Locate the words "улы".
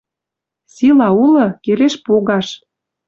1.23-1.45